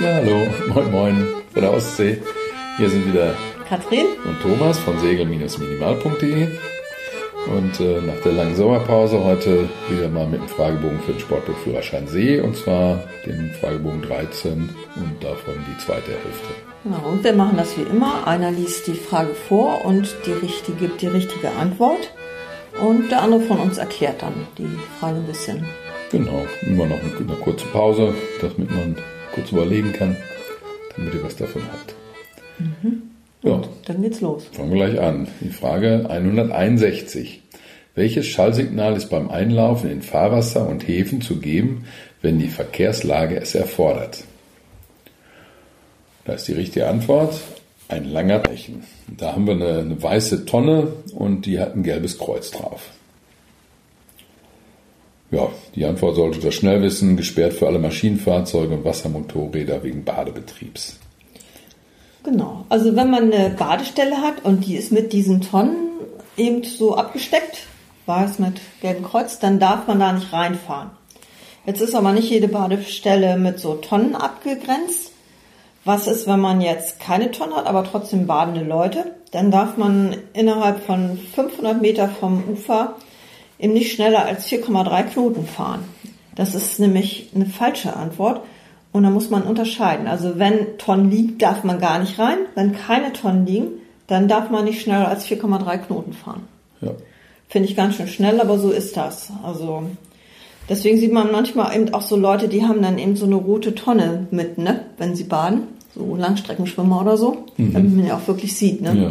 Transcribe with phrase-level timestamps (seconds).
[0.00, 2.22] Ja, hallo, moin moin von der Ostsee.
[2.78, 3.34] Hier sind wieder
[3.68, 6.48] Katrin und Thomas von segel-minimal.de
[7.46, 12.06] und äh, nach der langen Sommerpause heute wieder mal mit dem Fragebogen für den Sportbuchführerschein
[12.06, 16.48] See und zwar den Fragebogen 13 und davon die zweite Hälfte.
[16.84, 18.26] Genau, und wir machen das wie immer.
[18.26, 22.12] Einer liest die Frage vor und die richtige, gibt die richtige Antwort.
[22.80, 24.68] Und der andere von uns erklärt dann die
[24.98, 25.64] Frage ein bisschen.
[26.10, 28.96] Genau, immer noch eine, kurze Pause, damit man
[29.34, 30.16] kurz überlegen kann,
[30.96, 31.94] damit ihr was davon habt.
[32.58, 33.02] Mhm.
[33.42, 34.44] Ja, dann geht's los.
[34.52, 35.28] fangen wir gleich an.
[35.40, 37.42] Die Frage 161.
[37.94, 41.84] Welches Schallsignal ist beim Einlaufen in Fahrwasser und Häfen zu geben,
[42.22, 44.24] wenn die Verkehrslage es erfordert?
[46.24, 47.40] Da ist die richtige Antwort
[47.90, 48.84] ein langer Rechen.
[49.08, 52.90] Da haben wir eine, eine weiße Tonne und die hat ein gelbes Kreuz drauf.
[55.30, 60.98] Ja, die Antwort solltet ihr schnell wissen, gesperrt für alle Maschinenfahrzeuge und Wassermotorräder wegen Badebetriebs.
[62.24, 62.64] Genau.
[62.68, 65.90] Also wenn man eine Badestelle hat und die ist mit diesen Tonnen
[66.36, 67.66] eben so abgesteckt,
[68.06, 70.90] weiß mit gelbem Kreuz, dann darf man da nicht reinfahren.
[71.64, 75.09] Jetzt ist aber nicht jede Badestelle mit so Tonnen abgegrenzt.
[75.84, 79.14] Was ist, wenn man jetzt keine Tonnen hat, aber trotzdem badende Leute?
[79.32, 82.96] Dann darf man innerhalb von 500 Meter vom Ufer
[83.58, 85.84] eben nicht schneller als 4,3 Knoten fahren.
[86.34, 88.42] Das ist nämlich eine falsche Antwort.
[88.92, 90.08] Und da muss man unterscheiden.
[90.08, 92.38] Also wenn Tonnen liegen, darf man gar nicht rein.
[92.54, 93.68] Wenn keine Tonnen liegen,
[94.06, 96.48] dann darf man nicht schneller als 4,3 Knoten fahren.
[96.80, 96.90] Ja.
[97.48, 99.28] Finde ich ganz schön schnell, aber so ist das.
[99.44, 99.84] Also
[100.70, 103.74] deswegen sieht man manchmal eben auch so Leute, die haben dann eben so eine rote
[103.74, 105.64] Tonne mit, ne, wenn sie baden.
[105.94, 107.46] So Langstreckenschwimmer oder so.
[107.58, 108.96] Damit man ja auch wirklich sieht, ne?
[108.96, 109.10] Ja.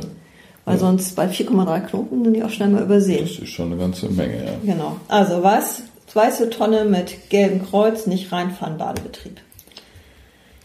[0.63, 3.27] Weil sonst bei 4,3 Knoten sind die auch schnell mal übersehen.
[3.27, 4.51] Das ist schon eine ganze Menge, ja.
[4.63, 4.95] Genau.
[5.07, 5.83] Also was?
[6.13, 9.41] Weiße Tonne mit gelbem Kreuz, nicht reinfahren, Badebetrieb.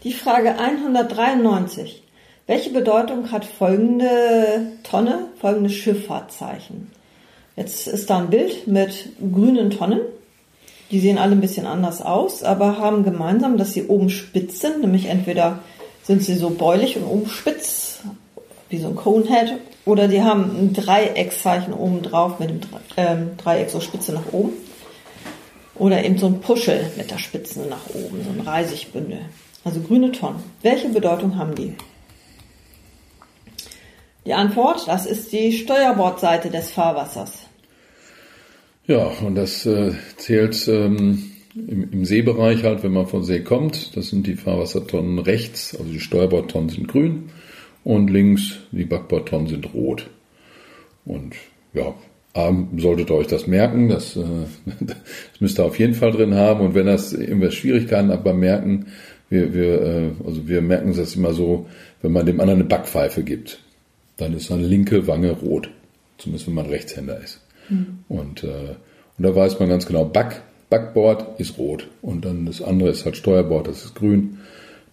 [0.03, 2.03] Die Frage 193.
[2.47, 4.07] Welche Bedeutung hat folgende
[4.83, 6.91] Tonne, folgendes Schifffahrtzeichen?
[7.55, 10.01] Jetzt ist da ein Bild mit grünen Tonnen.
[10.91, 14.81] Die sehen alle ein bisschen anders aus, aber haben gemeinsam, dass sie oben spitz sind,
[14.81, 15.59] nämlich entweder
[16.03, 18.01] sind sie so beulig und oben spitz,
[18.69, 19.53] wie so ein Conehead,
[19.85, 22.59] oder die haben ein Dreieckszeichen oben drauf mit dem
[22.97, 24.53] ähm, Dreieck so spitze nach oben.
[25.75, 29.19] Oder eben so ein Puschel mit der Spitze nach oben, so ein Reisigbündel.
[29.63, 30.43] Also grüne Tonnen.
[30.61, 31.75] Welche Bedeutung haben die?
[34.25, 37.44] Die Antwort, das ist die Steuerbordseite des Fahrwassers.
[38.87, 43.95] Ja, und das äh, zählt ähm, im, im Seebereich halt, wenn man von See kommt.
[43.97, 47.29] Das sind die Fahrwassertonnen rechts, also die Steuerbordtonnen sind grün
[47.83, 50.09] und links die Backbordtonnen sind rot.
[51.05, 51.35] Und
[51.73, 51.95] ja,
[52.77, 54.23] solltet ihr euch das merken, das, äh,
[54.81, 54.97] das
[55.39, 56.63] müsst ihr auf jeden Fall drin haben.
[56.63, 58.87] Und wenn das irgendwas Schwierigkeiten hat beim Merken,
[59.29, 61.67] wir, wir, äh, also wir merken das immer so,
[62.01, 63.61] wenn man dem anderen eine Backpfeife gibt,
[64.17, 65.69] dann ist seine linke Wange rot.
[66.17, 67.41] Zumindest wenn man Rechtshänder ist.
[68.09, 68.75] Und, äh,
[69.17, 71.87] und da weiß man ganz genau, Back, Backboard ist rot.
[72.01, 74.39] Und dann das andere ist halt Steuerbord, das ist grün.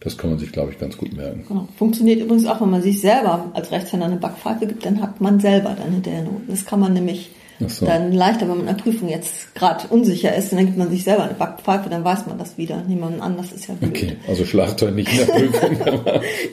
[0.00, 1.44] Das kann man sich, glaube ich, ganz gut merken.
[1.46, 1.68] Genau.
[1.76, 5.38] Funktioniert übrigens auch, wenn man sich selber als Rechtshänder eine Backpfeife gibt, dann hat man
[5.38, 6.30] selber dann hinterher eine.
[6.48, 7.30] Das kann man nämlich
[7.68, 7.86] so.
[7.86, 11.04] dann leichter, wenn man in der Prüfung jetzt gerade unsicher ist, dann gibt man sich
[11.04, 12.82] selber eine Backpfeife, dann weiß man das wieder.
[12.88, 13.90] Niemand anders ist ja blöd.
[13.90, 15.78] Okay, also schlagt euch nicht in der Prüfung,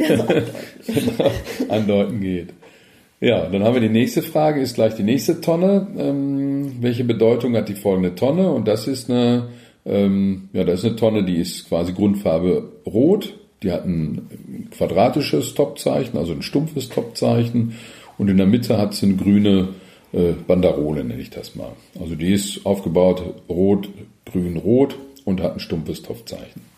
[0.08, 0.44] wenn man
[1.70, 2.54] andeuten geht.
[3.22, 5.88] Ja, dann haben wir die nächste Frage, ist gleich die nächste Tonne.
[5.98, 8.50] Ähm, welche Bedeutung hat die folgende Tonne?
[8.50, 9.50] Und das ist eine,
[9.86, 13.36] ähm, ja, das ist eine Tonne, die ist quasi Grundfarbe rot.
[13.62, 17.74] Die hat ein quadratisches Topzeichen, also ein stumpfes Topzeichen.
[18.18, 19.70] Und in der Mitte hat sie eine grüne
[20.14, 21.74] äh, Banderole, nenne ich das mal.
[22.00, 23.90] Also die ist aufgebaut rot,
[24.26, 26.69] grün, rot und hat ein stumpfes Topzeichen.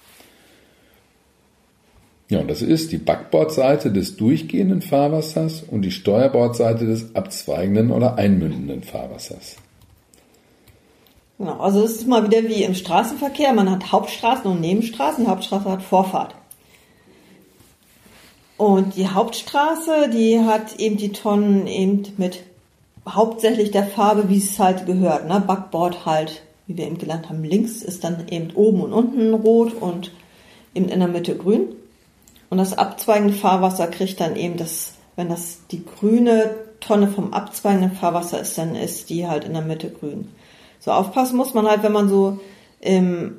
[2.31, 8.15] Ja, und das ist die Backbordseite des durchgehenden Fahrwassers und die Steuerbordseite des abzweigenden oder
[8.15, 9.57] einmündenden Fahrwassers.
[11.37, 13.51] Genau, also es ist mal wieder wie im Straßenverkehr.
[13.51, 15.25] Man hat Hauptstraßen und Nebenstraßen.
[15.25, 16.33] Die Hauptstraße hat Vorfahrt.
[18.55, 22.43] Und die Hauptstraße, die hat eben die Tonnen eben mit
[23.09, 25.27] hauptsächlich der Farbe, wie es halt gehört.
[25.27, 25.43] Ne?
[25.45, 29.73] Backboard halt, wie wir eben gelernt haben, links ist dann eben oben und unten rot
[29.73, 30.13] und
[30.73, 31.75] eben in der Mitte grün.
[32.51, 37.93] Und das abzweigende Fahrwasser kriegt dann eben das, wenn das die grüne Tonne vom abzweigenden
[37.93, 40.27] Fahrwasser ist, dann ist die halt in der Mitte grün.
[40.81, 42.39] So aufpassen muss man halt, wenn man so
[42.81, 43.37] im,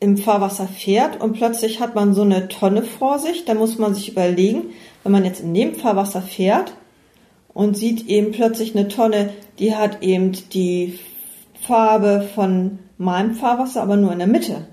[0.00, 3.94] im Fahrwasser fährt und plötzlich hat man so eine Tonne vor sich, dann muss man
[3.94, 4.64] sich überlegen,
[5.02, 6.74] wenn man jetzt in dem Fahrwasser fährt
[7.54, 10.98] und sieht eben plötzlich eine Tonne, die hat eben die
[11.66, 14.66] Farbe von meinem Fahrwasser aber nur in der Mitte,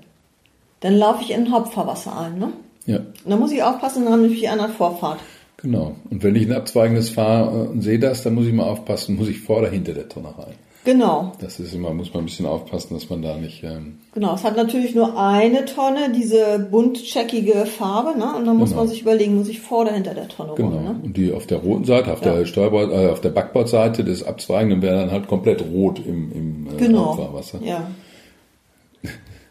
[0.80, 2.38] dann laufe ich in Hauptfahrwasser ein.
[2.38, 2.52] Ne?
[2.90, 2.96] Ja.
[3.24, 5.20] Und da muss ich aufpassen, dann habe ich andere Vorfahrt.
[5.58, 5.94] Genau.
[6.10, 9.28] Und wenn ich ein abzweigendes fahre und sehe das, dann muss ich mal aufpassen, muss
[9.28, 10.54] ich vor oder hinter der Tonne rein.
[10.82, 11.32] Genau.
[11.40, 13.62] Das ist immer, muss man ein bisschen aufpassen, dass man da nicht.
[13.62, 18.34] Ähm, Genau, es hat natürlich nur eine Tonne, diese buntcheckige Farbe, ne?
[18.34, 18.80] Und dann muss Genau.
[18.82, 20.70] man sich überlegen, muss ich vor oder hinter der Tonne genau.
[20.70, 21.00] rum, ne?
[21.04, 22.34] Und die auf der roten Seite, auf Ja.
[22.34, 26.66] der Steuerbord, äh, auf der Backbordseite des Abzweigenden wäre dann halt komplett rot im, im
[26.72, 27.08] äh, Genau.
[27.08, 27.58] Hauptfahrwasser.
[27.62, 27.86] Ja.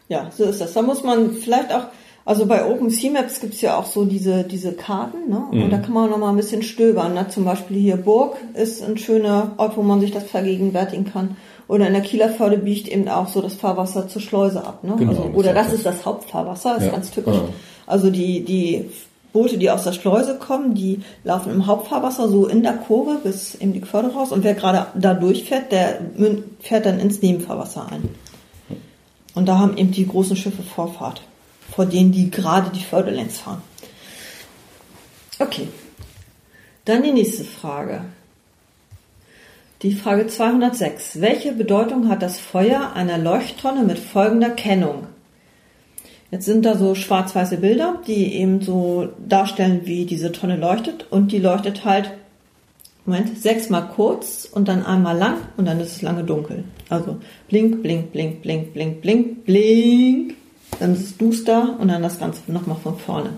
[0.08, 0.72] Ja, so ist das.
[0.72, 1.84] Da muss man vielleicht auch,
[2.24, 5.42] also bei OpenSeamaps gibt's ja auch so diese, diese Karten, ne?
[5.50, 5.62] Mhm.
[5.64, 7.14] Und da kann man noch mal ein bisschen stöbern.
[7.14, 7.26] Ne?
[7.28, 11.36] Zum Beispiel hier Burg ist ein schöner Ort, wo man sich das vergegenwärtigen kann.
[11.66, 14.82] Oder in der Kieler Förde biegt eben auch so das Fahrwasser zur Schleuse ab.
[14.82, 14.94] Ne?
[14.98, 16.90] Genau, also, das oder ist das auch ist das Hauptfahrwasser, ist Ja.
[16.90, 17.36] ganz typisch.
[17.36, 17.44] Ja.
[17.86, 18.90] Also die, die
[19.32, 23.54] Boote, die aus der Schleuse kommen, die laufen im Hauptfahrwasser so in der Kurve bis
[23.54, 24.32] eben die Förde raus.
[24.32, 26.00] Und wer gerade da durchfährt, der
[26.58, 28.08] fährt dann ins Nebenfahrwasser ein.
[29.34, 31.22] Und da haben eben die großen Schiffe Vorfahrt,
[31.74, 33.62] vor denen die gerade die Förde längs fahren.
[35.38, 35.68] Okay.
[36.84, 38.02] Dann die nächste Frage.
[39.82, 41.20] Die Frage 206.
[41.20, 45.06] Welche Bedeutung hat das Feuer einer Leuchttonne mit folgender Kennung?
[46.30, 51.06] Jetzt sind da so schwarz-weiße Bilder, die eben so darstellen, wie diese Tonne leuchtet.
[51.10, 52.12] Und die leuchtet halt,
[53.06, 56.64] Moment, sechsmal kurz und dann einmal lang und dann ist es lange dunkel.
[56.90, 57.16] Also
[57.48, 60.34] blink, blink, blink, blink, blink, blink, blink.
[60.80, 63.34] Dann ist es duster und dann das Ganze nochmal von vorne.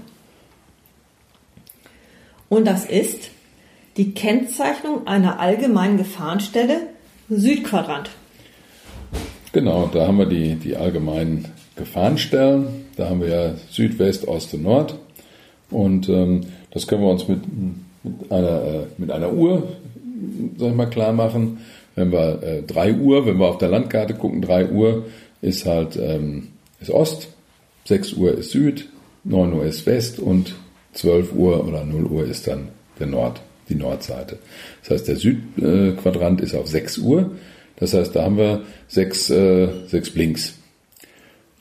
[2.49, 3.31] Und das ist
[3.97, 6.83] die Kennzeichnung einer allgemeinen Gefahrenstelle
[7.29, 8.11] Südquadrant.
[9.53, 11.47] Genau, da haben wir die, die allgemeinen
[11.77, 12.87] Gefahrenstellen.
[12.97, 14.99] Da haben wir ja Südwest, Ost und Nord.
[15.71, 17.41] Und ähm, das können wir uns mit,
[18.05, 19.67] mit, einer, äh, mit einer Uhr,
[20.59, 21.59] sag ich mal, klar machen.
[21.97, 25.07] Wenn wir äh, 3 Uhr, wenn wir auf der Landkarte gucken, 3 Uhr
[25.41, 26.49] ist halt ähm,
[26.83, 27.29] ist Ost,
[27.85, 28.89] 6 Uhr ist Süd,
[29.25, 30.55] 9 Uhr ist West und
[30.93, 32.69] 12 Uhr oder 0 Uhr ist dann
[32.99, 34.39] der Nord, die Nordseite.
[34.83, 37.31] Das heißt, der Südquadrant ist auf 6 Uhr.
[37.77, 40.55] Das heißt, da haben wir sechs, äh, sechs Blinks.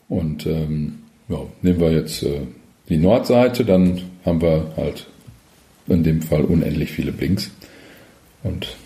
[0.08, 0.98] Und ähm,
[1.28, 2.42] ja, nehmen wir jetzt äh,
[2.88, 5.06] die Nordseite, dann haben wir halt
[5.88, 7.50] in dem Fall unendlich viele Blinks.
[8.42, 8.76] Und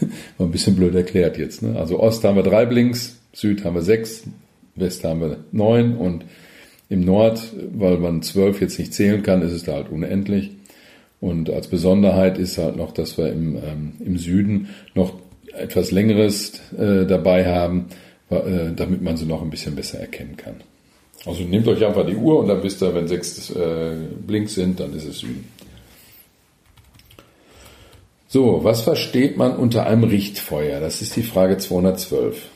[0.38, 1.62] war ein bisschen blöd erklärt jetzt.
[1.62, 1.78] Ne?
[1.78, 4.24] Also Ost haben wir drei Blinks, Süd haben wir sechs,
[4.74, 6.24] West haben wir neun und
[6.88, 7.40] im Nord,
[7.72, 10.50] weil man zwölf jetzt nicht zählen kann, ist es da halt unendlich.
[11.20, 15.14] Und als Besonderheit ist halt noch, dass wir im, ähm, im Süden noch
[15.52, 17.86] etwas längeres äh, dabei haben,
[18.28, 20.56] äh, damit man sie noch ein bisschen besser erkennen kann.
[21.24, 23.94] Also nehmt euch einfach die Uhr und dann wisst ihr, wenn sechs äh,
[24.26, 25.48] Blinks sind, dann ist es Süden.
[28.26, 30.80] So, was versteht man unter einem Richtfeuer?
[30.80, 32.48] Das ist die Frage 212.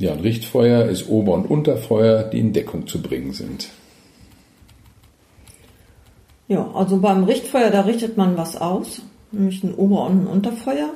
[0.00, 3.68] Ja, ein Richtfeuer ist Ober- und Unterfeuer, die in Deckung zu bringen sind.
[6.48, 10.88] Ja, also beim Richtfeuer, da richtet man was aus, nämlich ein Ober- und ein Unterfeuer.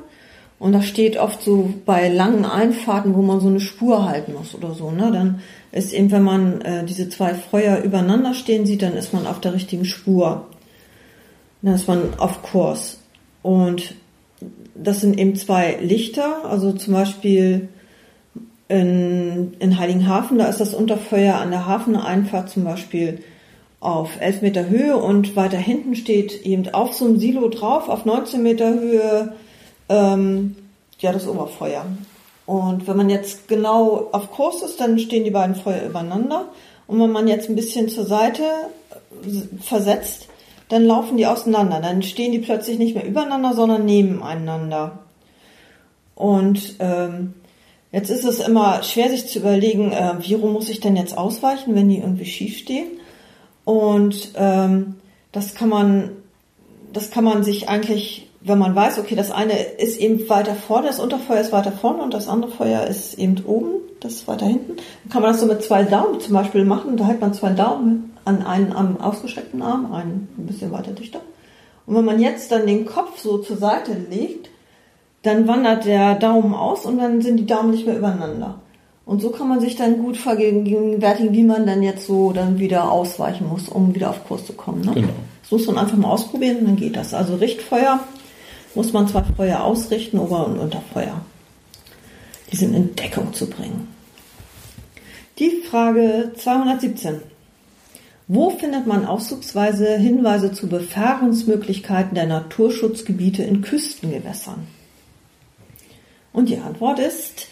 [0.59, 4.55] Und das steht oft so bei langen Einfahrten, wo man so eine Spur halten muss
[4.55, 4.91] oder so.
[4.91, 5.11] Ne?
[5.13, 5.41] Dann
[5.71, 9.39] ist eben, wenn man äh, diese zwei Feuer übereinander stehen sieht, dann ist man auf
[9.39, 10.47] der richtigen Spur.
[11.61, 13.01] Dann ist man auf Kurs.
[13.43, 13.97] Und
[14.75, 17.69] das sind eben zwei Lichter, also zum Beispiel
[18.69, 23.23] in, in Heiligenhafen, da ist das Unterfeuer an der Hafeneinfahrt zum Beispiel
[23.81, 28.07] auf 11 Meter Höhe und weiter hinten steht eben auf so einem Silo drauf, auf
[28.07, 29.35] 19 Meter Höhe,
[29.91, 30.57] ähm,
[30.99, 31.85] ja, das Oberfeuer.
[32.47, 36.49] Und wenn man jetzt genau auf Kurs ist, dann stehen die beiden Feuer übereinander.
[36.87, 40.29] Und wenn man jetzt ein bisschen zur Seite äh, versetzt,
[40.71, 41.81] dann laufen die auseinander.
[41.81, 45.01] Dann stehen die plötzlich nicht mehr übereinander, sondern nebeneinander.
[46.15, 47.35] Und ähm,
[47.95, 51.17] jetzt ist es immer schwer, sich zu überlegen, äh, wie rum muss ich denn jetzt
[51.17, 52.89] ausweichen, wenn die irgendwie schief stehen.
[53.65, 54.97] Und ähm,
[55.31, 56.11] das kann man,
[56.93, 60.89] das kann man sich eigentlich, wenn man weiß, okay, das eine ist eben weiter vorne,
[60.89, 64.47] das Unterfeuer ist weiter vorne und das andere Feuer ist eben oben, das ist weiter
[64.47, 64.77] hinten.
[64.77, 66.97] Dann kann man das so mit zwei Daumen zum Beispiel machen.
[66.97, 71.21] Da hält man zwei Daumen an einen am ausgestreckten Arm, einen ein bisschen weiter dichter.
[71.87, 74.51] Und wenn man jetzt dann den Kopf so zur Seite legt,
[75.25, 78.61] dann wandert der Daumen aus und dann sind die Daumen nicht mehr übereinander.
[79.07, 82.91] Und so kann man sich dann gut vergegenwärtigen, wie man dann jetzt so dann wieder
[82.91, 84.83] ausweichen muss, um wieder auf Kurs zu kommen.
[84.83, 84.93] Ne?
[84.95, 85.09] Genau.
[85.43, 87.13] Das muss man einfach mal ausprobieren und dann geht das.
[87.13, 88.01] Also Richtfeuer
[88.75, 91.21] muss man zwei Feuer ausrichten, Ober- und Unterfeuer.
[92.53, 93.89] Die sind in Deckung zu bringen.
[95.39, 97.21] Die Frage 217.
[98.29, 104.67] Wo findet man auszugsweise Hinweise zu Befahrensmöglichkeiten der Naturschutzgebiete in Küstengewässern?
[106.35, 107.47] Und die Antwort ist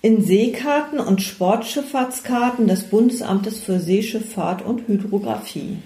[0.00, 5.78] in Seekarten und Sportschifffahrtskarten des Bundesamtes für Seeschifffahrt und Hydrographie.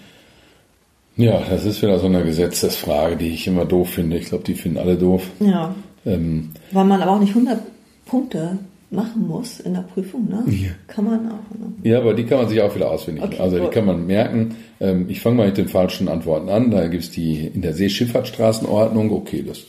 [1.17, 4.19] Ja, das ist wieder so eine Gesetzesfrage, die ich immer doof finde.
[4.19, 5.23] Ich glaube, die finden alle doof.
[5.41, 5.75] Ja.
[6.05, 7.61] Ähm, Weil man aber auch nicht 100
[8.05, 8.59] Punkte
[8.91, 10.45] machen muss in der Prüfung, ne?
[10.49, 10.71] Ja.
[10.89, 11.59] Kann man auch.
[11.59, 11.73] Ne?
[11.83, 13.25] Ja, aber die kann man sich auch wieder auswendig.
[13.25, 14.57] Okay, also die kann man merken.
[14.81, 16.71] Ähm, ich fange mal mit den falschen Antworten an.
[16.71, 19.13] Da gibt es die in der Seeschifffahrtsstraßenordnung.
[19.13, 19.65] Okay, das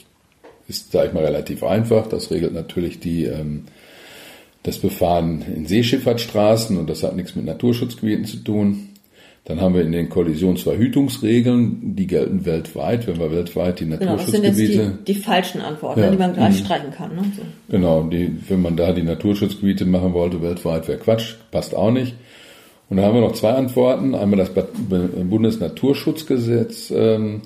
[0.67, 2.07] ist, sage ich mal, relativ einfach.
[2.07, 3.65] Das regelt natürlich die ähm,
[4.63, 8.89] das Befahren in Seeschifffahrtsstraßen und das hat nichts mit Naturschutzgebieten zu tun.
[9.45, 14.41] Dann haben wir in den Kollisionsverhütungsregeln, die gelten weltweit, wenn wir weltweit die Naturschutzgebiete.
[14.41, 16.65] Genau, das sind die, die falschen Antworten, ja, die man gleich mhm.
[16.65, 17.13] streichen kann.
[17.13, 17.23] Ne?
[17.35, 17.41] So.
[17.67, 22.15] Genau, die, wenn man da die Naturschutzgebiete machen wollte, weltweit wäre Quatsch, passt auch nicht.
[22.89, 24.15] Und da haben wir noch zwei Antworten.
[24.15, 26.93] Einmal das Bundesnaturschutzgesetz.
[26.95, 27.41] Ähm,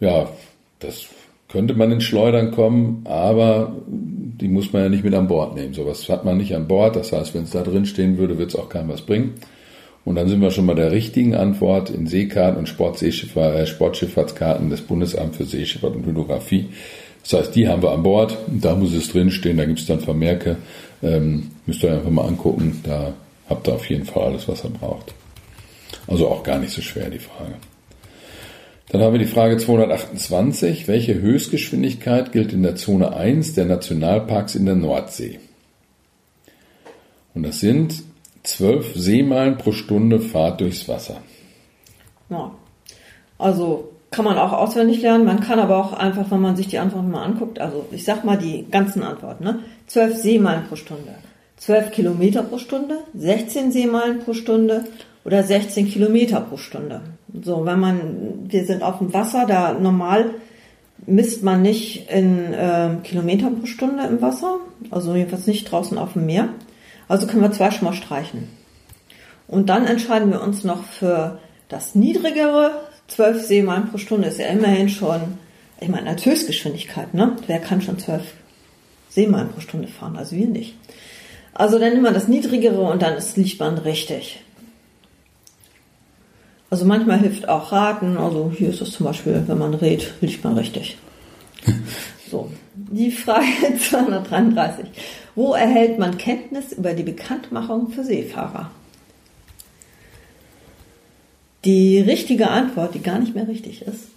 [0.00, 0.30] ja,
[0.78, 1.04] das
[1.48, 5.74] könnte man in Schleudern kommen, aber die muss man ja nicht mit an Bord nehmen.
[5.74, 6.96] Sowas hat man nicht an Bord.
[6.96, 9.34] Das heißt, wenn es da drin stehen würde, wird es auch keinem was bringen.
[10.04, 14.70] Und dann sind wir schon bei der richtigen Antwort in Seekarten und Sportseeschifffahrt, äh, Sportschifffahrtskarten
[14.70, 16.66] des Bundesamts für Seeschifffahrt und Hydrographie.
[17.22, 18.38] Das heißt, die haben wir an Bord.
[18.46, 19.56] Da muss es drinstehen.
[19.56, 20.58] Da gibt es dann Vermerke.
[21.02, 22.80] Ähm, müsst ihr einfach mal angucken.
[22.84, 23.14] Da
[23.48, 25.12] habt ihr auf jeden Fall alles, was ihr braucht.
[26.06, 27.54] Also auch gar nicht so schwer die Frage.
[28.88, 30.86] Dann haben wir die Frage 228.
[30.86, 35.40] Welche Höchstgeschwindigkeit gilt in der Zone 1 der Nationalparks in der Nordsee?
[37.34, 38.02] Und das sind
[38.44, 41.16] 12 Seemeilen pro Stunde Fahrt durchs Wasser.
[42.30, 42.52] Ja,
[43.38, 45.24] also kann man auch auswendig lernen.
[45.24, 48.24] Man kann aber auch einfach, wenn man sich die Antworten mal anguckt, also ich sag
[48.24, 49.58] mal die ganzen Antworten, ne?
[49.88, 51.16] 12 Seemeilen pro Stunde,
[51.56, 54.84] 12 Kilometer pro Stunde, 16 Seemeilen pro Stunde
[55.24, 57.00] oder 16 Kilometer pro Stunde.
[57.32, 60.30] So, wenn man, wir sind auf dem Wasser, da normal
[61.06, 64.58] misst man nicht in äh, Kilometer pro Stunde im Wasser,
[64.90, 66.48] also jedenfalls nicht draußen auf dem Meer.
[67.08, 68.48] Also können wir zwei schon mal streichen.
[69.46, 72.82] Und dann entscheiden wir uns noch für das niedrigere.
[73.08, 75.38] 12 Seemeilen pro Stunde ist ja immerhin schon,
[75.80, 77.36] ich meine, als Höchstgeschwindigkeit, ne?
[77.46, 78.22] Wer kann schon 12
[79.08, 80.16] Seemeilen pro Stunde fahren?
[80.16, 80.74] Also wir nicht.
[81.54, 84.42] Also dann nehmen wir das niedrigere und dann ist, liegt man richtig.
[86.76, 88.18] Also manchmal hilft auch Raten.
[88.18, 90.98] Also hier ist es zum Beispiel, wenn man redet, liegt man richtig.
[92.28, 93.46] So, die Frage
[93.78, 94.86] 233.
[95.36, 98.72] Wo erhält man Kenntnis über die Bekanntmachung für Seefahrer?
[101.64, 104.08] Die richtige Antwort, die gar nicht mehr richtig ist,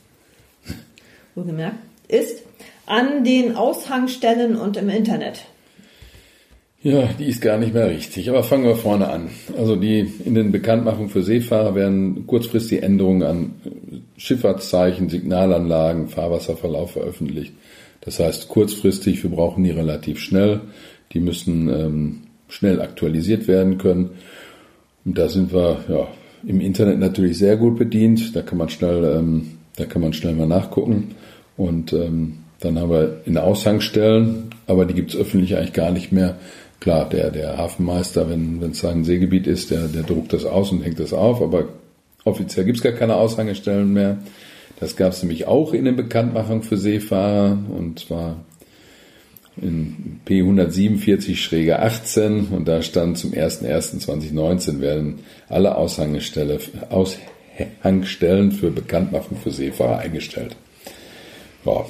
[1.36, 2.40] wohlgemerkt, ist
[2.88, 5.46] an den Aushangstellen und im Internet.
[6.82, 8.30] Ja, die ist gar nicht mehr richtig.
[8.30, 9.30] Aber fangen wir vorne an.
[9.58, 13.56] Also die in den Bekanntmachungen für Seefahrer werden kurzfristig Änderungen an
[14.16, 17.54] Schifffahrtszeichen, Signalanlagen, Fahrwasserverlauf veröffentlicht.
[18.02, 20.62] Das heißt kurzfristig, wir brauchen die relativ schnell.
[21.12, 24.12] Die müssen ähm, schnell aktualisiert werden können.
[25.04, 26.08] Und da sind wir ja,
[26.48, 28.36] im Internet natürlich sehr gut bedient.
[28.38, 31.16] Da kann man schnell, ähm, da kann man schnell mal nachgucken.
[31.58, 36.12] Und ähm, dann haben wir in Aushangstellen, aber die gibt es öffentlich eigentlich gar nicht
[36.12, 36.38] mehr.
[36.80, 40.82] Klar, der, der Hafenmeister, wenn es sein Seegebiet ist, der, der druckt das aus und
[40.82, 41.66] hängt das auf, aber
[42.24, 44.20] offiziell gibt es gar keine Aushangestellen mehr.
[44.80, 48.38] Das gab es nämlich auch in den Bekanntmachungen für Seefahrer und zwar
[49.62, 55.20] in P147-18 und da stand zum 01.01.2019 werden
[55.50, 56.60] alle Aushangestelle,
[56.90, 60.56] Aushangstellen für Bekanntmachung für Seefahrer eingestellt.
[61.66, 61.86] Ja,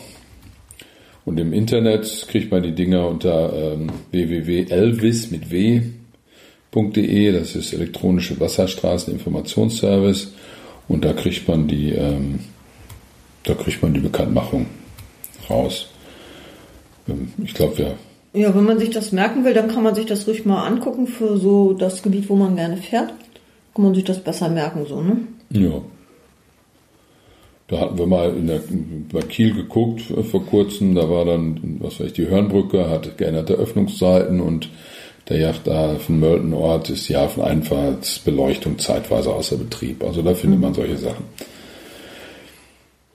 [1.30, 8.40] und im Internet kriegt man die Dinger unter ähm, www.elvis mit w.de, das ist elektronische
[8.40, 10.34] Wasserstraßeninformationsservice
[10.88, 12.40] und da kriegt man die, ähm,
[13.44, 14.66] da kriegt man die Bekanntmachung
[15.48, 15.90] raus.
[17.08, 17.92] Ähm, ich glaube, ja.
[18.34, 21.06] Ja, wenn man sich das merken will, dann kann man sich das ruhig mal angucken
[21.06, 23.14] für so das Gebiet, wo man gerne fährt.
[23.76, 25.18] Kann man sich das besser merken, so, ne?
[25.52, 25.80] Ja.
[27.70, 28.62] Da hatten wir mal in der,
[29.12, 33.18] bei Kiel geguckt äh, vor kurzem, da war dann, was weiß ich, die Hörnbrücke, hat
[33.18, 34.70] geänderte Öffnungszeiten und
[35.30, 40.04] der Yachthafen Möltenort ist die Hafeneinfahrtsbeleuchtung zeitweise außer Betrieb.
[40.04, 41.26] Also da findet man solche Sachen.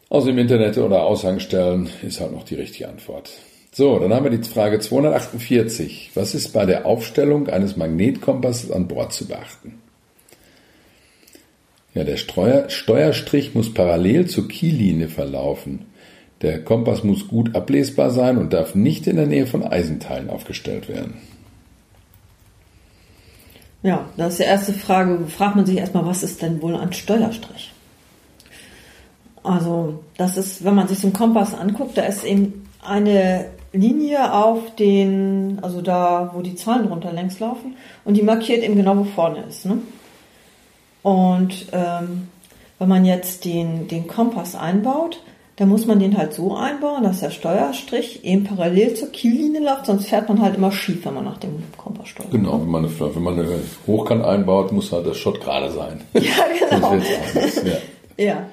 [0.08, 3.30] Aus dem Internet oder Aushangstellen ist halt noch die richtige Antwort.
[3.72, 6.12] So, dann haben wir die Frage 248.
[6.14, 9.80] Was ist bei der Aufstellung eines Magnetkompasses an Bord zu beachten?
[11.94, 15.86] Ja, der Steuer, Steuerstrich muss parallel zur Kiellinie verlaufen.
[16.42, 20.88] Der Kompass muss gut ablesbar sein und darf nicht in der Nähe von Eisenteilen aufgestellt
[20.88, 21.14] werden.
[23.82, 25.26] Ja, das ist die erste Frage.
[25.28, 27.72] Fragt man sich erstmal, was ist denn wohl ein Steuerstrich?
[29.42, 34.74] Also, das ist, wenn man sich einen Kompass anguckt, da ist eben eine Linie auf
[34.76, 39.04] den, also da, wo die Zahlen drunter längs laufen und die markiert eben genau, wo
[39.04, 39.66] vorne ist.
[39.66, 39.78] Ne?
[41.04, 42.28] Und ähm,
[42.78, 45.20] wenn man jetzt den, den Kompass einbaut,
[45.56, 49.86] dann muss man den halt so einbauen, dass der Steuerstrich eben parallel zur Kiellinie läuft,
[49.86, 52.32] sonst fährt man halt immer schief, wenn man nach dem Kompass steuert.
[52.32, 56.00] Genau, wenn man eine, wenn man eine Hochkant einbaut, muss halt der Schott gerade sein.
[56.14, 56.94] Ja, genau.
[58.16, 58.24] ja.
[58.24, 58.46] ja,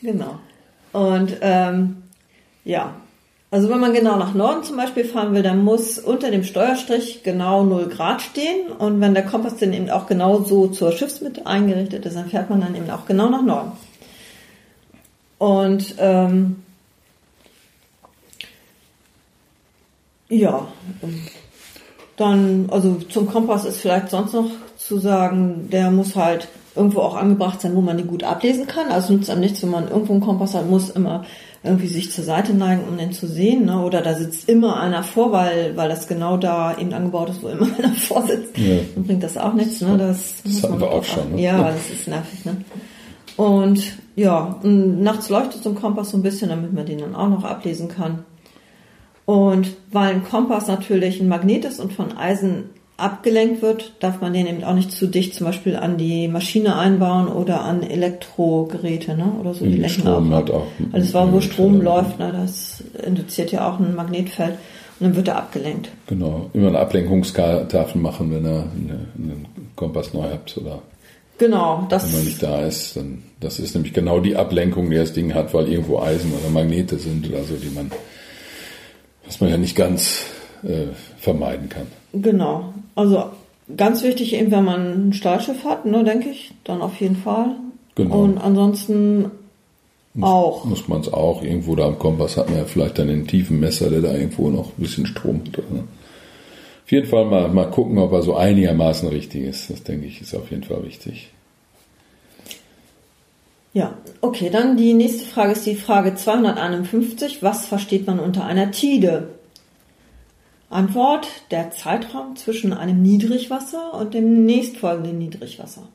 [0.00, 0.36] genau.
[0.92, 2.04] Und ähm,
[2.64, 2.94] ja,
[3.50, 7.22] also wenn man genau nach Norden zum Beispiel fahren will, dann muss unter dem Steuerstrich
[7.22, 11.46] genau 0 Grad stehen und wenn der Kompass dann eben auch genau so zur Schiffsmitte
[11.46, 13.72] eingerichtet ist, dann fährt man dann eben auch genau nach Norden.
[15.38, 16.62] Und ähm,
[20.28, 20.66] ja,
[22.16, 27.16] dann, also zum Kompass ist vielleicht sonst noch zu sagen, der muss halt irgendwo auch
[27.16, 28.88] angebracht sein, wo man den gut ablesen kann.
[28.88, 31.24] Also nutzt einem nichts, wenn man irgendwo einen Kompass hat, muss immer
[31.62, 33.64] irgendwie sich zur Seite neigen, um den zu sehen.
[33.66, 33.82] Ne?
[33.82, 37.48] Oder da sitzt immer einer vor, weil, weil das genau da eben angebaut ist, wo
[37.48, 38.56] immer einer vorsitzt.
[38.56, 38.76] Ja.
[38.94, 39.80] Dann bringt das auch nichts.
[39.80, 39.96] Ne?
[39.98, 41.34] Das, das hatten wir auch schon.
[41.34, 41.42] Ne?
[41.42, 42.44] Ja, das ist nervig.
[42.44, 42.64] Ne?
[43.36, 43.82] Und
[44.14, 47.44] ja, nachts leuchtet so ein Kompass so ein bisschen, damit man den dann auch noch
[47.44, 48.24] ablesen kann.
[49.26, 54.32] Und weil ein Kompass natürlich ein Magnet ist und von Eisen abgelenkt wird, darf man
[54.32, 59.16] den eben auch nicht zu dicht zum Beispiel an die Maschine einbauen oder an Elektrogeräte,
[59.16, 59.32] ne?
[59.38, 60.36] Oder so die lenken Strom auch.
[60.36, 62.32] Hat auch Alles war, wo Strom läuft, ne?
[62.32, 64.54] das induziert ja auch ein Magnetfeld
[64.98, 65.90] und dann wird er abgelenkt.
[66.06, 68.64] Genau, immer eine Ablenkungstafel machen, wenn ihr
[69.18, 70.80] einen Kompass neu habt oder
[71.38, 72.06] Genau, das.
[72.06, 75.34] Wenn man nicht da ist, dann das ist nämlich genau die Ablenkung, die das Ding
[75.34, 77.90] hat, weil irgendwo Eisen oder Magnete sind oder so, die man,
[79.26, 80.24] was man ja nicht ganz
[80.62, 80.86] äh,
[81.18, 81.86] vermeiden kann.
[82.12, 82.72] Genau.
[82.94, 83.24] Also
[83.76, 87.56] ganz wichtig eben, wenn man ein Stahlschiff hat, ne, denke ich, dann auf jeden Fall.
[87.94, 88.22] Genau.
[88.22, 89.30] Und ansonsten
[90.14, 90.64] muss, auch.
[90.64, 91.42] Muss man es auch.
[91.42, 94.50] Irgendwo da am Kompass hat man ja vielleicht dann einen tiefen Messer, der da irgendwo
[94.50, 95.70] noch ein bisschen Strom hat.
[95.70, 95.84] Ne?
[96.84, 99.70] Auf jeden Fall mal, mal gucken, ob er so einigermaßen richtig ist.
[99.70, 101.30] Das denke ich ist auf jeden Fall wichtig.
[103.72, 107.42] Ja, okay, dann die nächste Frage ist die Frage 251.
[107.42, 109.28] Was versteht man unter einer Tide?
[110.68, 115.88] Antwort, der Zeitraum zwischen einem Niedrigwasser und dem nächstfolgenden Niedrigwasser.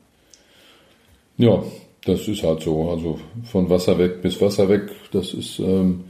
[1.38, 1.64] Ja,
[2.06, 2.90] das ist halt so.
[2.90, 6.06] Also von Wasser weg bis Wasser weg, das ist, ähm,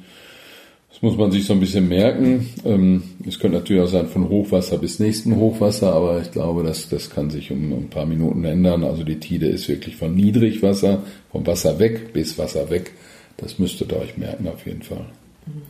[0.89, 2.49] das muss man sich so ein bisschen merken.
[2.63, 6.87] Ähm, es könnte natürlich auch sein von Hochwasser bis nächsten Hochwasser, aber ich glaube, das,
[6.89, 8.83] das kann sich um, um ein paar Minuten ändern.
[8.83, 12.91] Also die Tide ist wirklich von Niedrigwasser, vom Wasser weg bis Wasser weg.
[13.37, 15.05] Das müsstet ihr euch merken auf jeden Fall.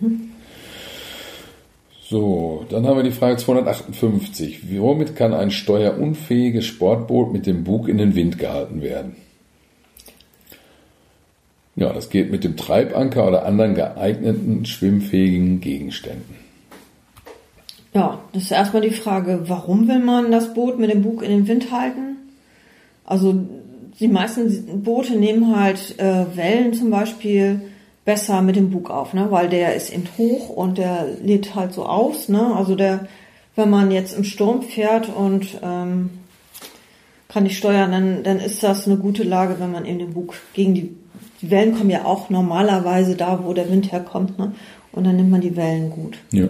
[0.02, 0.31] Mhm.
[2.12, 4.78] So, dann haben wir die Frage 258.
[4.78, 9.16] Womit kann ein steuerunfähiges Sportboot mit dem Bug in den Wind gehalten werden?
[11.78, 16.36] Ja, das geht mit dem Treibanker oder anderen geeigneten schwimmfähigen Gegenständen.
[17.94, 21.30] Ja, das ist erstmal die Frage, warum will man das Boot mit dem Bug in
[21.30, 22.18] den Wind halten?
[23.06, 23.48] Also
[24.02, 27.62] die meisten Boote nehmen halt äh, Wellen zum Beispiel
[28.06, 29.28] besser mit dem Bug auf, ne?
[29.30, 32.30] weil der ist eben hoch und der lädt halt so aus.
[32.30, 32.56] Ne?
[32.56, 33.08] Also der,
[33.56, 36.10] wenn man jetzt im Sturm fährt und ähm,
[37.28, 40.34] kann nicht steuern, dann, dann ist das eine gute Lage, wenn man eben den Bug
[40.54, 40.96] gegen die,
[41.42, 44.54] die Wellen kommen ja auch normalerweise da, wo der Wind herkommt, ne?
[44.92, 46.18] und dann nimmt man die Wellen gut.
[46.32, 46.48] Ja.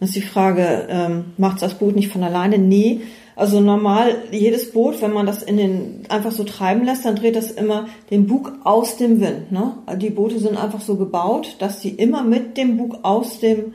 [0.00, 2.58] Das ist die Frage, ähm, macht das Boot nicht von alleine?
[2.58, 3.02] Nee,
[3.40, 7.36] also normal, jedes Boot, wenn man das in den einfach so treiben lässt, dann dreht
[7.36, 9.50] das immer den Bug aus dem Wind.
[9.50, 9.72] Ne?
[9.96, 13.72] Die Boote sind einfach so gebaut, dass sie immer mit dem Bug aus dem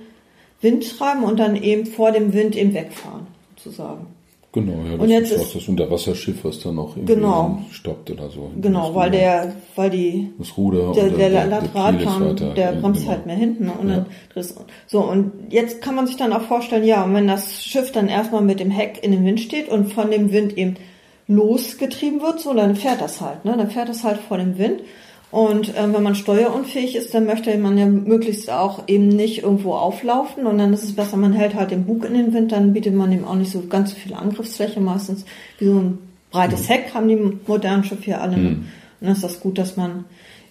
[0.61, 3.25] Wind treiben und dann eben vor dem Wind eben wegfahren,
[3.55, 4.05] sozusagen.
[4.55, 8.09] Genau, ja, das und jetzt ist, ist das Unterwasserschiff, was dann noch irgendwie genau, stoppt
[8.09, 8.51] oder so.
[8.61, 13.11] Genau, weil der, weil die das Ruder der, der, der Ladradkahn, der, der bremst genau.
[13.11, 13.67] halt mehr hinten.
[13.67, 14.05] Und ja.
[14.33, 14.45] dann,
[14.87, 18.43] so und jetzt kann man sich dann auch vorstellen, ja, wenn das Schiff dann erstmal
[18.43, 20.75] mit dem Heck in den Wind steht und von dem Wind eben
[21.27, 23.55] losgetrieben wird, so dann fährt das halt, ne?
[23.57, 24.83] Dann fährt das halt vor dem Wind
[25.35, 29.73] und äh, wenn man steuerunfähig ist, dann möchte man ja möglichst auch eben nicht irgendwo
[29.73, 30.47] auflaufen.
[30.47, 32.95] Und dann ist es besser, man hält halt den Bug in den Wind, dann bietet
[32.95, 34.79] man ihm auch nicht so ganz so viel Angriffsfläche.
[34.79, 35.25] Meistens
[35.59, 35.97] wie so ein
[36.31, 36.67] breites mhm.
[36.67, 37.17] Heck haben die
[37.47, 38.37] modernen Schiffe hier alle.
[38.37, 38.47] Mhm.
[38.47, 38.67] Und
[39.01, 40.05] dann ist das gut, dass man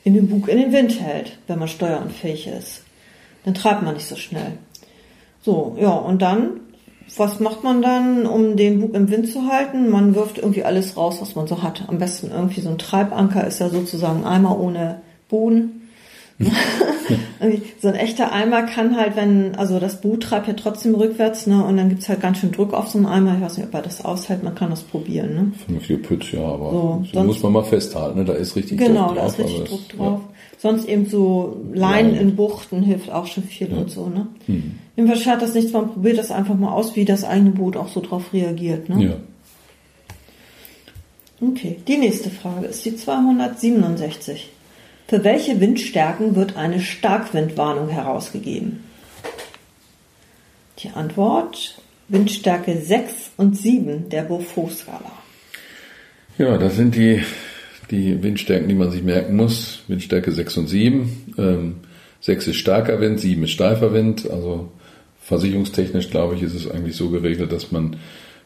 [0.04, 2.82] in den Bug in den Wind hält, wenn man steuerunfähig ist.
[3.46, 4.58] Dann treibt man nicht so schnell.
[5.40, 6.60] So, ja, und dann
[7.16, 9.90] was macht man dann, um den Bug im Wind zu halten?
[9.90, 11.84] Man wirft irgendwie alles raus, was man so hat.
[11.88, 15.83] Am besten irgendwie so ein Treibanker ist ja sozusagen Eimer ohne Boden.
[17.80, 21.62] so ein echter Eimer kann halt, wenn, also das Boot treibt ja trotzdem rückwärts, ne,
[21.64, 23.34] und dann gibt's halt ganz schön Druck auf so einen Eimer.
[23.36, 25.78] Ich weiß nicht, ob er das aushält, man kann das probieren, ne.
[25.80, 28.24] 5 Pütz, ja, aber So, so, muss man mal festhalten, ne?
[28.24, 29.32] da ist richtig Genau, Druck da drauf.
[29.32, 30.20] ist richtig aber Druck das- drauf.
[30.58, 34.26] Sonst eben so Leinen in Buchten hilft auch schon viel und so, ne.
[34.46, 34.78] Hm.
[34.96, 37.88] Jedenfalls schadet das nichts, man probiert das einfach mal aus, wie das eigene Boot auch
[37.88, 39.02] so drauf reagiert, ne.
[39.02, 39.10] Ja.
[39.10, 39.16] ja.
[41.40, 44.48] Okay, die nächste Frage ist die 267.
[45.06, 48.84] Für welche Windstärken wird eine Starkwindwarnung herausgegeben?
[50.78, 55.12] Die Antwort Windstärke 6 und 7 der Beaufort-Skala.
[56.38, 57.22] Ja, das sind die,
[57.90, 59.82] die Windstärken, die man sich merken muss.
[59.88, 61.34] Windstärke 6 und 7.
[61.38, 61.74] Ähm,
[62.20, 64.30] 6 ist starker Wind, 7 ist steifer Wind.
[64.30, 64.70] Also
[65.20, 67.96] versicherungstechnisch, glaube ich, ist es eigentlich so geregelt, dass man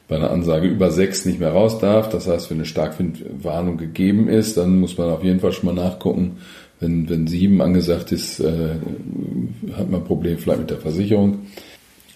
[0.08, 2.08] bei einer Ansage über 6 nicht mehr raus darf.
[2.08, 5.80] Das heißt, wenn eine Starkwindwarnung gegeben ist, dann muss man auf jeden Fall schon mal
[5.80, 6.38] nachgucken.
[6.80, 8.76] Wenn, wenn 7 angesagt ist, äh,
[9.76, 11.40] hat man ein Problem vielleicht mit der Versicherung.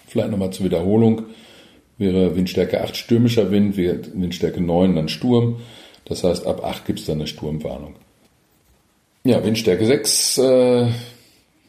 [0.07, 1.25] Vielleicht nochmal zur Wiederholung.
[1.99, 5.57] Wäre Windstärke 8 stürmischer Wind, Windstärke 9 dann Sturm.
[6.07, 7.95] Das heißt, ab 8 gibt es dann eine Sturmwarnung.
[9.25, 10.87] Ja, Windstärke 6, äh,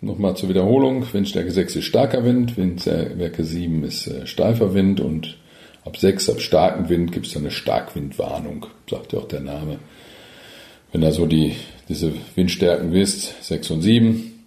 [0.01, 1.05] nochmal zur Wiederholung.
[1.11, 5.37] Windstärke 6 ist starker Wind, Windstärke 7 ist äh, steifer Wind und
[5.85, 9.79] ab 6, ab starkem Wind gibt es eine Starkwindwarnung, sagt ja auch der Name.
[10.91, 11.55] Wenn also die,
[11.89, 14.45] diese Windstärken wisst, 6 und 7,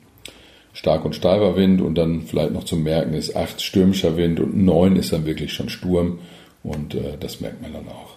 [0.73, 4.57] stark und steifer Wind und dann vielleicht noch zu merken ist 8 stürmischer Wind und
[4.57, 6.21] 9 ist dann wirklich schon Sturm
[6.63, 8.17] und äh, das merkt man dann auch.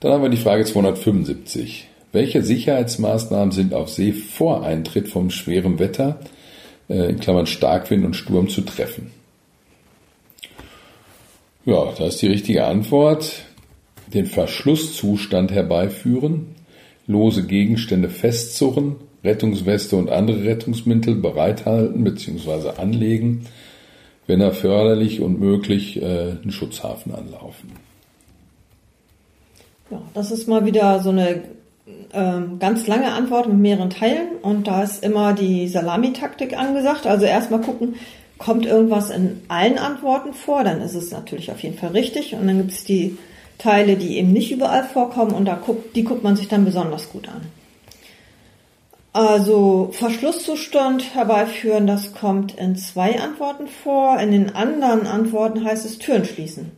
[0.00, 1.88] Dann haben wir die Frage 275.
[2.12, 6.20] Welche Sicherheitsmaßnahmen sind auf See vor Eintritt vom schweren Wetter,
[6.88, 9.10] äh, in Klammern Starkwind und Sturm, zu treffen?
[11.64, 13.44] Ja, da ist die richtige Antwort.
[14.12, 16.54] Den Verschlusszustand herbeiführen,
[17.06, 22.80] lose Gegenstände festzurren, Rettungsweste und andere Rettungsmittel bereithalten bzw.
[22.80, 23.46] anlegen,
[24.26, 27.72] wenn erforderlich und möglich äh, einen Schutzhafen anlaufen.
[29.90, 31.42] Ja, das ist mal wieder so eine
[32.12, 37.06] ähm, ganz lange Antwort mit mehreren Teilen und da ist immer die Salamitaktik angesagt.
[37.06, 37.94] Also erstmal gucken,
[38.44, 42.46] kommt irgendwas in allen Antworten vor, dann ist es natürlich auf jeden Fall richtig und
[42.46, 43.16] dann gibt es die
[43.58, 47.10] Teile, die eben nicht überall vorkommen und da guckt, die guckt man sich dann besonders
[47.10, 47.42] gut an.
[49.12, 54.18] Also Verschlusszustand herbeiführen, das kommt in zwei Antworten vor.
[54.18, 56.72] In den anderen Antworten heißt es Türen schließen.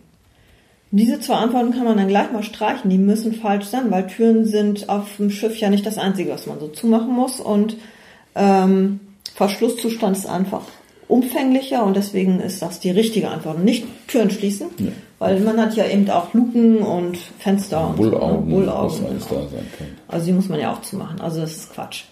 [0.91, 4.45] Diese zwei Antworten kann man dann gleich mal streichen, die müssen falsch sein, weil Türen
[4.45, 7.41] sind auf dem Schiff ja nicht das Einzige, was man so zumachen muss.
[7.41, 7.77] Und
[8.35, 9.01] ähm,
[9.35, 10.63] Verschlusszustand ist einfach
[11.09, 13.63] umfänglicher und deswegen ist das die richtige Antwort.
[13.63, 14.89] Nicht Türen schließen, Ja.
[15.19, 18.55] weil man hat ja eben auch Luken und Fenster und Bullaugen, so, ne?
[18.55, 19.07] Bullaugen.
[19.07, 19.87] alles da sein kann.
[20.09, 21.21] Also die muss man ja auch zumachen.
[21.21, 22.05] Also das ist Quatsch.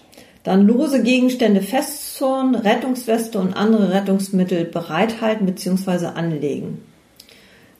[0.43, 6.07] Dann lose Gegenstände festzurren, Rettungsweste und andere Rettungsmittel bereithalten bzw.
[6.07, 6.79] anlegen.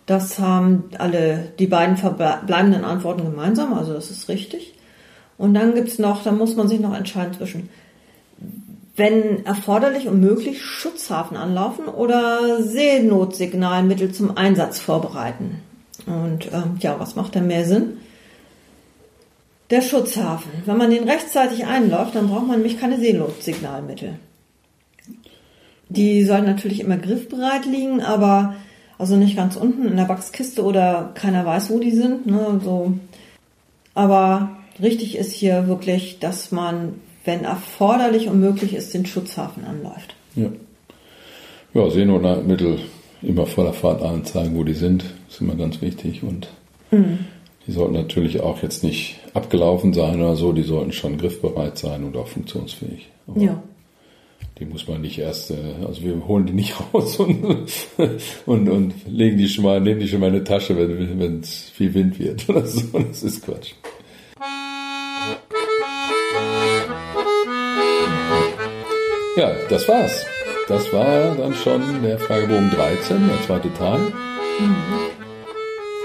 [0.05, 4.73] Das haben alle die beiden verbleibenden Antworten gemeinsam, also das ist richtig.
[5.37, 7.69] Und dann gibt's noch, da muss man sich noch entscheiden zwischen,
[8.95, 15.61] wenn erforderlich und möglich, Schutzhafen anlaufen oder Seenotsignalmittel zum Einsatz vorbereiten.
[16.05, 17.97] Und ähm, ja, was macht da mehr Sinn?
[19.69, 20.51] Der Schutzhafen.
[20.65, 24.19] Wenn man den rechtzeitig einläuft, dann braucht man nämlich keine Seenotsignalmittel.
[25.89, 28.55] Die sollen natürlich immer griffbereit liegen, aber
[28.97, 32.25] also nicht ganz unten in der Wachskiste oder keiner weiß, wo die sind.
[32.25, 32.93] Ne, so.
[33.93, 40.15] Aber richtig ist hier wirklich, dass man, wenn erforderlich und möglich ist, den Schutzhafen anläuft.
[40.35, 40.49] Ja.
[41.73, 42.79] Ja, Seenotmittel
[43.21, 45.05] immer vor der Fahrt allen zeigen, wo die sind.
[45.29, 46.21] ist immer ganz wichtig.
[46.23, 46.47] Und
[47.65, 50.51] die sollten natürlich auch jetzt nicht abgelaufen sein oder so.
[50.53, 53.09] Die sollten schon griffbereit sein und auch funktionsfähig.
[53.27, 53.63] Aber Ja.
[54.59, 55.55] Die muss man nicht erst, äh,
[55.85, 57.43] also wir holen die nicht raus und,
[58.45, 61.71] und, und legen die schon mal, nehmen die schon mal in eine Tasche, wenn es
[61.73, 62.81] viel Wind wird oder so.
[62.99, 63.73] Das ist Quatsch.
[69.35, 70.25] Ja, das war's.
[70.67, 73.99] Das war dann schon der Fragebogen 13, der zweite Teil.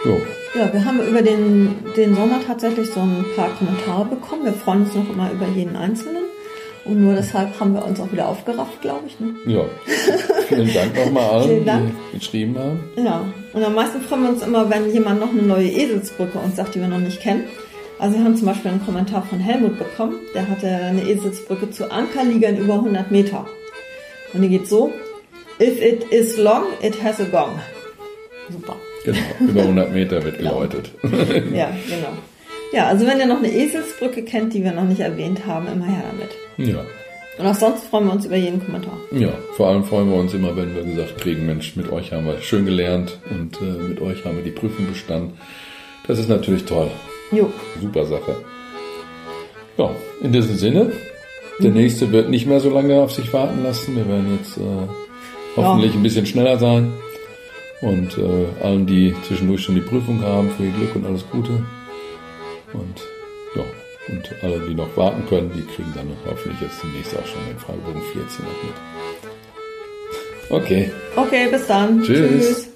[0.03, 0.21] So,
[0.59, 4.47] Ja, wir haben über den, den Sommer tatsächlich so ein paar Kommentare bekommen.
[4.47, 6.25] Wir freuen uns noch immer über jeden Einzelnen.
[6.87, 9.21] Und nur deshalb haben wir uns auch wieder aufgerafft, glaube ich.
[9.21, 9.35] Ne?
[9.47, 9.65] ja.
[10.49, 12.81] Vielen Dank nochmal allen, die geschrieben haben.
[12.97, 16.57] Ja, und am meisten freuen wir uns immer, wenn jemand noch eine neue Eselsbrücke uns
[16.57, 17.45] sagt, die wir noch nicht kennen.
[17.99, 21.91] Also wir haben zum Beispiel einen Kommentar von Helmut bekommen, der hatte eine Eselsbrücke zu
[21.91, 23.47] Ankerliegern über 100 Meter.
[24.33, 24.93] Und die geht so,
[25.61, 27.59] if it is long, it has a gong.
[28.51, 28.77] Super.
[29.05, 30.91] Genau, über 100 Meter wird geläutet.
[31.53, 32.13] Ja, genau.
[32.73, 35.87] Ja, also wenn ihr noch eine Eselsbrücke kennt, die wir noch nicht erwähnt haben, immer
[35.87, 36.71] her damit.
[36.71, 36.85] Ja.
[37.39, 38.99] Und auch sonst freuen wir uns über jeden Kommentar.
[39.13, 42.27] Ja, vor allem freuen wir uns immer, wenn wir gesagt kriegen, Mensch, mit euch haben
[42.27, 45.35] wir schön gelernt und äh, mit euch haben wir die Prüfung bestanden.
[46.07, 46.91] Das ist natürlich toll.
[47.33, 47.51] Jo.
[47.81, 48.37] Super Sache.
[49.77, 49.91] Ja,
[50.23, 50.93] in diesem Sinne,
[51.61, 53.97] der nächste wird nicht mehr so lange auf sich warten lassen.
[53.97, 54.89] Wir werden jetzt äh,
[55.57, 56.93] hoffentlich ein bisschen schneller sein.
[57.81, 61.53] Und äh, allen, die zwischendurch schon die Prüfung haben, viel Glück und alles Gute.
[62.73, 63.01] Und
[63.55, 63.63] ja,
[64.09, 67.59] und alle, die noch warten können, die kriegen dann hoffentlich jetzt demnächst auch schon den
[67.59, 68.75] Fragebogen 14 noch mit.
[70.51, 70.91] Okay.
[71.15, 72.03] Okay, bis dann.
[72.03, 72.29] Tschüss.
[72.29, 72.68] Tschüss.